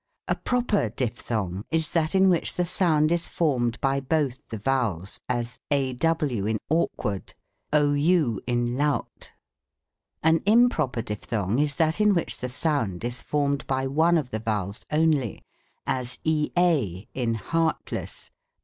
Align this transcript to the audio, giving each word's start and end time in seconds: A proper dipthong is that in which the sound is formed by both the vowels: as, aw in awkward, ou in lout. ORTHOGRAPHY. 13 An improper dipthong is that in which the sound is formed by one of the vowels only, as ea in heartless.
A 0.27 0.33
proper 0.33 0.89
dipthong 0.89 1.63
is 1.69 1.91
that 1.91 2.15
in 2.15 2.27
which 2.27 2.55
the 2.57 2.65
sound 2.65 3.11
is 3.11 3.29
formed 3.29 3.79
by 3.81 3.99
both 3.99 4.39
the 4.47 4.57
vowels: 4.57 5.19
as, 5.29 5.59
aw 5.71 5.75
in 5.75 6.57
awkward, 6.71 7.35
ou 7.71 7.93
in 8.47 8.75
lout. 8.77 9.05
ORTHOGRAPHY. 9.05 9.33
13 10.23 10.23
An 10.37 10.43
improper 10.47 11.03
dipthong 11.03 11.61
is 11.61 11.75
that 11.75 12.01
in 12.01 12.15
which 12.15 12.39
the 12.39 12.49
sound 12.49 13.03
is 13.03 13.21
formed 13.21 13.67
by 13.67 13.85
one 13.85 14.17
of 14.17 14.31
the 14.31 14.39
vowels 14.39 14.87
only, 14.89 15.43
as 15.85 16.17
ea 16.25 17.07
in 17.13 17.35
heartless. 17.35 18.31